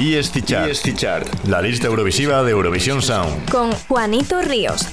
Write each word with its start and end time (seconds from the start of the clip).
EST 0.00 0.46
Chart. 0.46 0.70
EST 0.70 0.94
Chart. 0.96 1.28
La 1.44 1.60
lista 1.60 1.88
Eurovisiva 1.88 2.42
de 2.42 2.52
Eurovisión 2.52 3.02
Sound. 3.02 3.50
Con 3.50 3.70
Juanito 3.86 4.40
Ríos. 4.40 4.88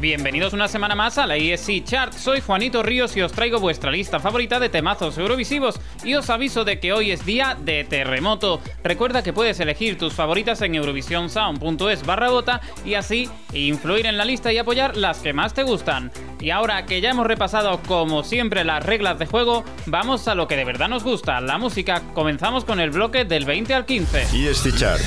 Bienvenidos 0.00 0.52
una 0.52 0.68
semana 0.68 0.94
más 0.94 1.18
a 1.18 1.26
la 1.26 1.36
ESC 1.36 1.82
Chart. 1.82 2.12
Soy 2.12 2.40
Juanito 2.40 2.84
Ríos 2.84 3.16
y 3.16 3.22
os 3.22 3.32
traigo 3.32 3.58
vuestra 3.58 3.90
lista 3.90 4.20
favorita 4.20 4.60
de 4.60 4.68
temazos 4.68 5.18
eurovisivos 5.18 5.80
y 6.04 6.14
os 6.14 6.30
aviso 6.30 6.64
de 6.64 6.78
que 6.78 6.92
hoy 6.92 7.10
es 7.10 7.26
día 7.26 7.56
de 7.60 7.82
terremoto. 7.82 8.60
Recuerda 8.84 9.24
que 9.24 9.32
puedes 9.32 9.58
elegir 9.58 9.98
tus 9.98 10.12
favoritas 10.12 10.62
en 10.62 10.76
eurovisionsound.es 10.76 12.06
barra 12.06 12.30
bota 12.30 12.60
y 12.84 12.94
así 12.94 13.28
influir 13.52 14.06
en 14.06 14.16
la 14.16 14.24
lista 14.24 14.52
y 14.52 14.58
apoyar 14.58 14.96
las 14.96 15.18
que 15.18 15.32
más 15.32 15.52
te 15.52 15.64
gustan. 15.64 16.12
Y 16.38 16.50
ahora 16.50 16.86
que 16.86 17.00
ya 17.00 17.10
hemos 17.10 17.26
repasado 17.26 17.80
como 17.88 18.22
siempre 18.22 18.62
las 18.62 18.86
reglas 18.86 19.18
de 19.18 19.26
juego, 19.26 19.64
vamos 19.86 20.28
a 20.28 20.36
lo 20.36 20.46
que 20.46 20.54
de 20.54 20.64
verdad 20.64 20.88
nos 20.88 21.02
gusta, 21.02 21.40
la 21.40 21.58
música. 21.58 22.02
Comenzamos 22.14 22.64
con 22.64 22.78
el 22.78 22.90
bloque 22.90 23.24
del 23.24 23.44
20 23.44 23.74
al 23.74 23.84
15. 23.84 24.48
EST 24.48 24.76
Chart. 24.76 25.02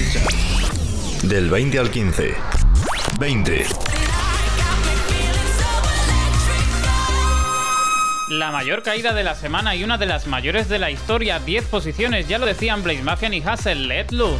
Del 1.24 1.50
20 1.50 1.80
al 1.80 1.90
15. 1.90 2.36
20. 3.20 4.01
La 8.32 8.50
mayor 8.50 8.82
caída 8.82 9.14
de 9.14 9.26
la 9.26 9.36
semana 9.36 9.76
y 9.76 9.84
una 9.84 9.98
de 9.98 10.06
las 10.06 10.26
mayores 10.26 10.70
de 10.70 10.80
la 10.80 10.90
historia, 10.90 11.40
10 11.40 11.66
posiciones, 11.66 12.30
ya 12.30 12.38
lo 12.38 12.46
decían 12.46 12.82
Blaze 12.82 13.04
Mafian 13.04 13.34
y 13.34 13.42
Hassel, 13.42 13.90
Let 13.90 14.12
Loose. 14.12 14.40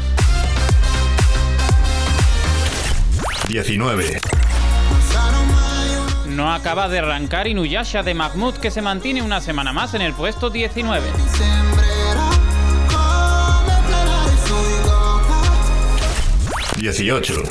19. 3.50 4.22
No 6.28 6.54
acaba 6.54 6.88
de 6.88 7.00
arrancar 7.00 7.48
Inuyasha 7.48 8.02
de 8.02 8.14
Mahmoud 8.14 8.54
que 8.54 8.72
se 8.72 8.82
mantiene 8.82 9.22
una 9.24 9.42
semana 9.42 9.74
más 9.74 9.94
en 9.94 10.04
el 10.04 10.14
puesto 10.14 10.50
19. 10.50 11.10
18. 16.78 17.44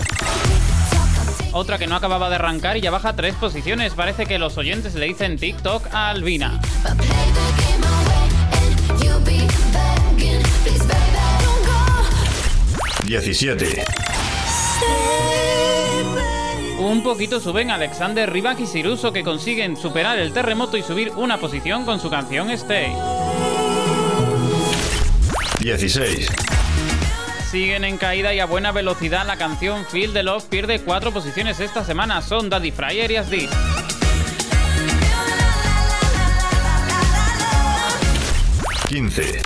Otra 1.52 1.78
que 1.78 1.86
no 1.86 1.96
acababa 1.96 2.28
de 2.28 2.36
arrancar 2.36 2.76
y 2.76 2.80
ya 2.80 2.90
baja 2.90 3.14
tres 3.14 3.34
posiciones. 3.34 3.94
Parece 3.94 4.26
que 4.26 4.38
los 4.38 4.56
oyentes 4.56 4.94
le 4.94 5.06
dicen 5.06 5.36
TikTok 5.36 5.92
a 5.92 6.10
Albina. 6.10 6.60
17. 13.04 13.84
Un 16.78 17.02
poquito 17.02 17.40
suben 17.40 17.70
Alexander 17.70 18.32
Rybak 18.32 18.60
y 18.60 18.66
Siruso 18.66 19.12
que 19.12 19.24
consiguen 19.24 19.76
superar 19.76 20.18
el 20.18 20.32
terremoto 20.32 20.76
y 20.76 20.82
subir 20.82 21.10
una 21.16 21.38
posición 21.38 21.84
con 21.84 22.00
su 22.00 22.08
canción 22.08 22.50
Stay. 22.50 22.94
16. 25.60 26.28
Siguen 27.50 27.82
en 27.82 27.98
caída 27.98 28.32
y 28.32 28.38
a 28.38 28.46
buena 28.46 28.70
velocidad 28.70 29.26
la 29.26 29.36
canción 29.36 29.84
Feel 29.84 30.12
the 30.12 30.22
Love 30.22 30.44
pierde 30.44 30.78
cuatro 30.82 31.10
posiciones 31.10 31.58
esta 31.58 31.82
semana. 31.82 32.22
Son 32.22 32.48
Daddy 32.48 32.70
Fryer 32.70 33.10
y 33.10 33.16
Asdi. 33.16 33.48
15. 38.88 39.42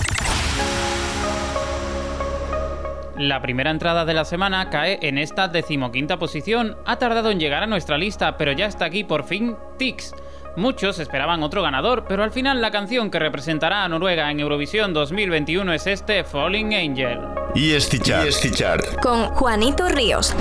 La 3.17 3.41
primera 3.41 3.71
entrada 3.71 4.05
de 4.05 4.13
la 4.13 4.27
semana 4.27 4.69
cae 4.69 4.99
en 5.01 5.17
esta 5.17 5.49
decimoquinta 5.49 6.19
posición. 6.19 6.77
Ha 6.85 6.99
tardado 6.99 7.31
en 7.31 7.41
llegar 7.41 7.63
a 7.63 7.67
nuestra 7.67 7.97
lista, 7.97 8.37
pero 8.37 8.53
ya 8.53 8.67
está 8.67 8.85
aquí 8.85 9.05
por 9.05 9.25
fin 9.25 9.57
Tix. 9.79 10.15
Muchos 10.57 11.01
esperaban 11.01 11.43
otro 11.43 11.63
ganador, 11.63 12.05
pero 12.09 12.23
al 12.23 12.31
final 12.31 12.61
la 12.61 12.71
canción 12.71 13.11
que 13.11 13.19
representará 13.19 13.85
a 13.85 13.89
Noruega 13.89 14.31
en 14.31 14.39
Eurovisión 14.39 14.95
2021 14.95 15.73
es 15.73 15.87
este 15.89 16.23
Falling 16.23 16.75
Angel. 16.75 17.19
EST 17.57 18.01
Chart. 18.03 18.29
EST 18.29 18.55
Chart. 18.55 19.01
Con 19.01 19.27
Juanito 19.31 19.89
Ríos. 19.89 20.35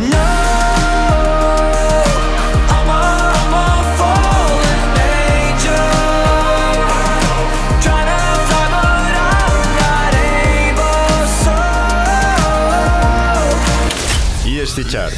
EST 14.46 14.88
Chart. 14.88 15.14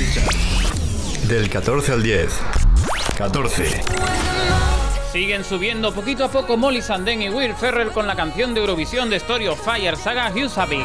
Del 1.27 1.49
14 1.49 1.91
al 1.91 2.01
10. 2.01 2.29
14. 3.17 3.81
Siguen 5.15 5.45
subiendo 5.45 5.93
poquito 5.93 6.25
a 6.25 6.27
poco 6.27 6.57
Molly 6.57 6.81
Sanden 6.81 7.21
y 7.21 7.29
Will 7.29 7.55
Ferrell 7.55 7.91
con 7.91 8.05
la 8.05 8.17
canción 8.17 8.53
de 8.53 8.59
Eurovisión 8.59 9.09
de 9.09 9.15
Story 9.15 9.47
of 9.47 9.63
Fire 9.63 9.95
Saga 9.95 10.29
Husaby. 10.29 10.83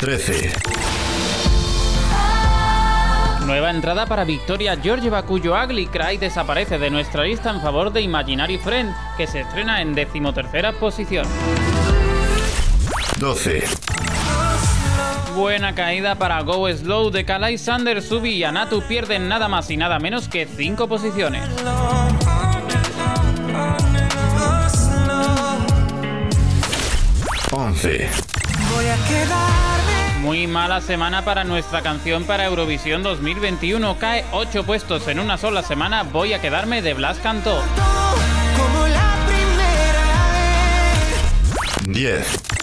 13. 0.00 0.52
Nueva 3.46 3.70
entrada 3.70 4.06
para 4.06 4.24
Victoria 4.24 4.76
Georgieva 4.76 5.22
cuyo 5.22 5.54
Ugly 5.54 5.86
Cry 5.86 6.16
desaparece 6.16 6.80
de 6.80 6.90
nuestra 6.90 7.22
lista 7.22 7.50
en 7.50 7.60
favor 7.60 7.92
de 7.92 8.00
Imaginary 8.00 8.58
Friend, 8.58 8.92
que 9.16 9.28
se 9.28 9.42
estrena 9.42 9.80
en 9.80 9.94
decimotercera 9.94 10.72
posición. 10.72 11.28
12. 13.20 13.93
Buena 15.34 15.74
caída 15.74 16.14
para 16.14 16.40
Go 16.42 16.68
Slow 16.68 17.10
de 17.10 17.24
Kalai 17.24 17.58
Sander, 17.58 18.00
Subi 18.02 18.34
y 18.34 18.44
Anatu 18.44 18.82
pierden 18.82 19.28
nada 19.28 19.48
más 19.48 19.68
y 19.70 19.76
nada 19.76 19.98
menos 19.98 20.28
que 20.28 20.46
5 20.46 20.86
posiciones. 20.86 21.42
11. 27.50 28.08
Muy 30.20 30.46
mala 30.46 30.80
semana 30.80 31.24
para 31.24 31.42
nuestra 31.42 31.82
canción 31.82 32.24
para 32.24 32.44
Eurovisión 32.44 33.02
2021. 33.02 33.98
Cae 33.98 34.24
8 34.32 34.64
puestos 34.64 35.08
en 35.08 35.18
una 35.18 35.36
sola 35.36 35.62
semana. 35.62 36.04
Voy 36.04 36.32
a 36.32 36.40
quedarme 36.40 36.80
de 36.80 36.94
Blas 36.94 37.18
Cantó. 37.18 37.60
10. 41.86 42.53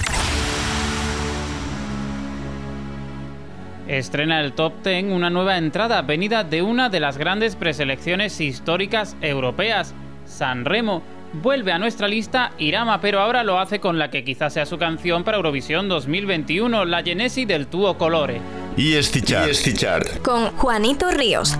Estrena 3.91 4.39
el 4.39 4.53
Top 4.53 4.71
10 4.85 5.11
una 5.11 5.29
nueva 5.29 5.57
entrada 5.57 6.01
venida 6.01 6.45
de 6.45 6.61
una 6.61 6.87
de 6.87 7.01
las 7.01 7.17
grandes 7.17 7.57
preselecciones 7.57 8.39
históricas 8.39 9.17
europeas. 9.19 9.93
San 10.25 10.63
Remo 10.63 11.03
vuelve 11.33 11.73
a 11.73 11.77
nuestra 11.77 12.07
lista 12.07 12.53
Irama, 12.57 13.01
pero 13.01 13.19
ahora 13.19 13.43
lo 13.43 13.59
hace 13.59 13.81
con 13.81 13.99
la 13.99 14.09
que 14.09 14.23
quizás 14.23 14.53
sea 14.53 14.65
su 14.65 14.77
canción 14.77 15.25
para 15.25 15.35
Eurovisión 15.35 15.89
2021, 15.89 16.85
la 16.85 17.03
Genesi 17.03 17.43
del 17.43 17.67
Tuo 17.67 17.97
Colore. 17.97 18.39
EST 18.77 19.25
Chart. 19.25 19.49
EST 19.49 19.77
Chart. 19.77 20.21
Con 20.21 20.51
Juanito 20.51 21.11
Ríos. 21.11 21.57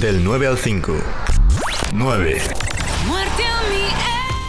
Del 0.00 0.24
9 0.24 0.48
al 0.48 0.58
5. 0.58 0.94
9. 1.92 2.42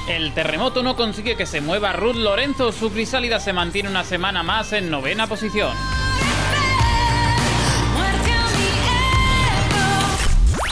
El 0.08 0.34
terremoto 0.34 0.82
no 0.82 0.96
consigue 0.96 1.38
que 1.38 1.46
se 1.46 1.62
mueva 1.62 1.94
Ruth 1.94 2.16
Lorenzo, 2.16 2.72
su 2.72 2.92
crisálida 2.92 3.40
se 3.40 3.54
mantiene 3.54 3.88
una 3.88 4.04
semana 4.04 4.42
más 4.42 4.74
en 4.74 4.90
novena 4.90 5.28
posición. 5.28 5.78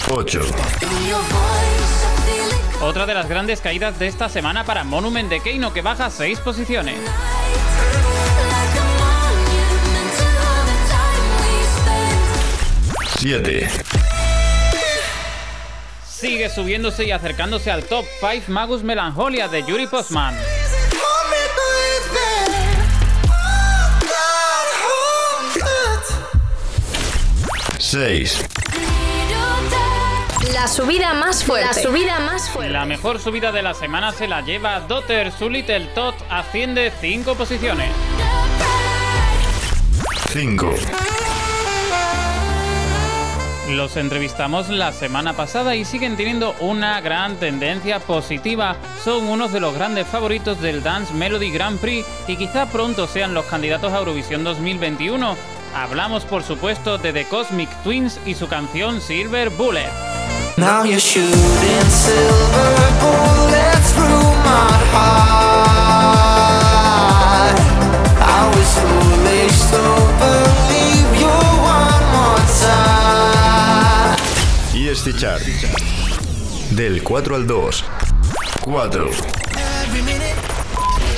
8. 0.09 0.41
Otra 2.81 3.05
de 3.05 3.13
las 3.13 3.29
grandes 3.29 3.61
caídas 3.61 3.99
de 3.99 4.07
esta 4.07 4.29
semana 4.29 4.63
para 4.63 4.83
Monument 4.83 5.29
de 5.29 5.41
Keino 5.41 5.71
que 5.73 5.83
baja 5.83 6.09
6 6.09 6.39
posiciones. 6.39 6.97
7. 13.25 13.67
Sigue 16.07 16.47
subiéndose 16.47 17.05
y 17.05 17.11
acercándose 17.11 17.71
al 17.71 17.83
top 17.83 18.05
5 18.19 18.43
Magus 18.49 18.83
Melancholia 18.83 19.47
de 19.47 19.63
Yuri 19.63 19.87
Postman. 19.87 20.35
Seis. 27.79 28.45
La 30.53 30.67
subida 30.67 31.15
más 31.15 31.43
fuerte. 31.43 31.65
La 31.65 31.73
subida 31.73 32.19
más 32.19 32.47
fuerte. 32.47 32.73
La 32.73 32.85
mejor 32.85 33.19
subida 33.19 33.51
de 33.51 33.63
la 33.63 33.73
semana 33.73 34.11
se 34.11 34.27
la 34.27 34.41
lleva 34.41 34.81
Dotter, 34.81 35.31
su 35.31 35.49
Little 35.49 35.87
Tot 35.95 36.13
asciende 36.29 36.93
5 37.01 37.33
posiciones. 37.33 37.89
5. 40.31 40.75
Los 43.69 43.97
entrevistamos 43.97 44.69
la 44.69 44.91
semana 44.91 45.33
pasada 45.33 45.75
y 45.75 45.85
siguen 45.85 46.15
teniendo 46.15 46.55
una 46.59 47.01
gran 47.01 47.37
tendencia 47.37 47.99
positiva. 47.99 48.75
Son 49.03 49.27
unos 49.27 49.51
de 49.51 49.59
los 49.59 49.73
grandes 49.73 50.05
favoritos 50.05 50.61
del 50.61 50.83
Dance 50.83 51.13
Melody 51.13 51.49
Grand 51.49 51.79
Prix 51.79 52.05
y 52.27 52.35
quizá 52.35 52.67
pronto 52.67 53.07
sean 53.07 53.33
los 53.33 53.45
candidatos 53.45 53.91
a 53.91 53.97
Eurovisión 53.97 54.43
2021. 54.43 55.35
Hablamos 55.73 56.25
por 56.25 56.43
supuesto 56.43 56.99
de 56.99 57.11
The 57.11 57.25
Cosmic 57.25 57.69
Twins 57.83 58.19
y 58.25 58.35
su 58.35 58.47
canción 58.47 59.01
Silver 59.01 59.49
Bullet. 59.49 59.89
Bullets. 60.57 61.17
Chart. 75.13 75.43
Del 76.71 77.03
4 77.03 77.35
al 77.35 77.45
2. 77.45 77.83
4. 78.61 79.09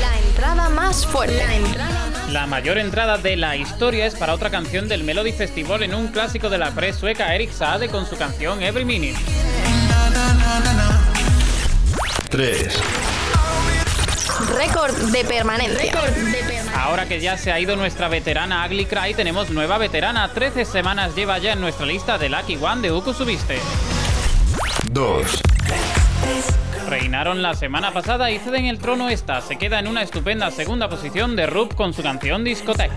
La 0.01 0.19
entrada 0.19 0.69
más 0.69 1.05
fuerte. 1.05 1.37
La 1.37 1.55
entrada 1.55 2.09
más 2.11 2.33
La 2.33 2.47
mayor 2.47 2.77
entrada 2.77 3.17
de 3.17 3.37
la 3.37 3.55
historia 3.55 4.05
es 4.05 4.15
para 4.15 4.33
otra 4.33 4.49
canción 4.49 4.89
del 4.89 5.03
Melody 5.03 5.31
Festival 5.31 5.83
en 5.83 5.93
un 5.93 6.07
clásico 6.09 6.49
de 6.49 6.57
la 6.57 6.71
pre 6.71 6.91
sueca 6.91 7.33
Eric 7.33 7.51
Saade 7.51 7.87
con 7.87 8.05
su 8.05 8.17
canción 8.17 8.61
Every 8.61 8.83
Minute. 8.83 9.19
3. 12.29 12.79
récord 14.57 14.95
de 15.11 15.23
permanencia. 15.23 15.93
Ahora 16.77 17.07
que 17.07 17.19
ya 17.19 17.37
se 17.37 17.51
ha 17.51 17.59
ido 17.59 17.75
nuestra 17.75 18.07
veterana 18.07 18.63
Ugly 18.67 18.85
Cry, 18.85 19.15
tenemos 19.15 19.49
nueva 19.49 19.79
veterana. 19.79 20.31
13 20.31 20.63
semanas 20.63 21.15
lleva 21.15 21.39
ya 21.39 21.53
en 21.53 21.59
nuestra 21.59 21.87
lista 21.87 22.19
de 22.19 22.29
Lucky 22.29 22.55
One 22.55 22.81
de 22.81 22.91
Uku 22.91 23.13
Subiste. 23.13 23.57
2. 24.91 25.41
Reinaron 26.87 27.41
la 27.41 27.55
semana 27.55 27.91
pasada 27.91 28.29
y 28.29 28.37
ceden 28.37 28.65
el 28.65 28.77
trono 28.77 29.09
esta. 29.09 29.41
Se 29.41 29.57
queda 29.57 29.79
en 29.79 29.87
una 29.87 30.03
estupenda 30.03 30.51
segunda 30.51 30.87
posición 30.87 31.35
de 31.35 31.47
Rup 31.47 31.73
con 31.73 31.93
su 31.93 32.03
canción 32.03 32.43
Discotheque. 32.43 32.93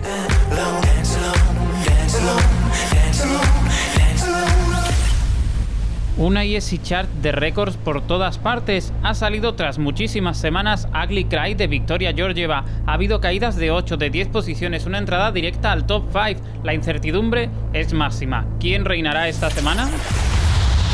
Una 6.21 6.43
ESC 6.43 6.83
chart 6.83 7.09
de 7.23 7.31
récords 7.31 7.77
por 7.77 8.05
todas 8.05 8.37
partes. 8.37 8.93
Ha 9.01 9.15
salido 9.15 9.55
tras 9.55 9.79
muchísimas 9.79 10.37
semanas 10.37 10.87
Ugly 10.93 11.25
Cry 11.25 11.55
de 11.55 11.65
Victoria 11.65 12.13
Georgieva. 12.13 12.63
Ha 12.85 12.93
habido 12.93 13.19
caídas 13.19 13.55
de 13.55 13.71
8 13.71 13.97
de 13.97 14.11
10 14.11 14.27
posiciones, 14.27 14.85
una 14.85 14.99
entrada 14.99 15.31
directa 15.31 15.71
al 15.71 15.87
top 15.87 16.03
5. 16.13 16.39
La 16.63 16.75
incertidumbre 16.75 17.49
es 17.73 17.91
máxima. 17.93 18.45
¿Quién 18.59 18.85
reinará 18.85 19.29
esta 19.29 19.49
semana? 19.49 19.89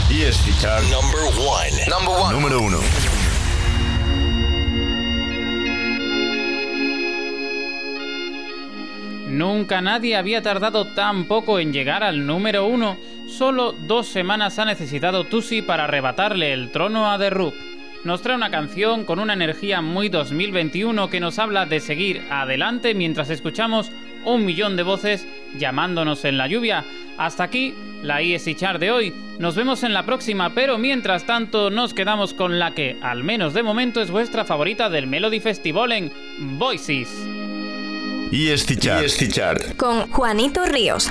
ESC 0.10 0.62
Chart. 0.62 0.86
Number 0.86 1.20
one. 1.46 1.72
Number 1.90 2.16
one. 2.24 2.34
Número 2.34 2.62
1. 2.62 2.78
Nunca 9.28 9.82
nadie 9.82 10.16
había 10.16 10.42
tardado 10.42 10.86
tan 10.86 11.26
poco 11.26 11.60
en 11.60 11.74
llegar 11.74 12.02
al 12.02 12.26
número 12.26 12.66
uno. 12.66 12.96
Solo 13.28 13.74
dos 13.74 14.08
semanas 14.08 14.58
ha 14.58 14.66
necesitado 14.66 15.26
Tusi 15.26 15.62
para 15.62 15.84
arrebatarle 15.84 16.54
el 16.54 16.72
trono 16.72 17.12
a 17.12 17.20
The 17.20 17.30
Roop. 17.30 17.54
Nos 18.06 18.22
trae 18.22 18.38
una 18.38 18.50
canción 18.50 19.04
con 19.04 19.20
una 19.20 19.34
energía 19.34 19.82
muy 19.82 20.08
2021 20.08 21.10
que 21.10 21.20
nos 21.20 21.38
habla 21.38 21.66
de 21.66 21.82
seguir 21.82 22.24
adelante 22.30 22.94
mientras 22.94 23.30
escuchamos 23.30 23.92
un 24.24 24.46
millón 24.46 24.78
de 24.78 24.84
voces 24.84 25.28
llamándonos 25.58 26.24
en 26.24 26.38
la 26.38 26.48
lluvia. 26.48 26.86
Hasta 27.18 27.44
aquí 27.44 27.74
la 28.02 28.22
ESC 28.22 28.56
Chart 28.56 28.80
de 28.80 28.92
hoy. 28.92 29.14
Nos 29.40 29.56
vemos 29.56 29.84
en 29.84 29.94
la 29.94 30.06
próxima, 30.06 30.54
pero 30.54 30.78
mientras 30.78 31.26
tanto 31.26 31.70
nos 31.70 31.94
quedamos 31.94 32.34
con 32.34 32.60
la 32.60 32.74
que, 32.74 32.98
al 33.02 33.24
menos 33.26 33.54
de 33.54 33.62
momento, 33.62 34.02
es 34.02 34.10
vuestra 34.10 34.46
favorita 34.46 34.90
del 34.90 35.08
Melody 35.08 35.42
Festival 35.42 35.92
en 35.92 36.12
Voices. 36.58 37.10
Chart. 38.80 39.04
ESC 39.04 39.32
Chart. 39.32 39.76
Con 39.76 40.10
Juanito 40.12 40.66
Ríos. 40.66 41.10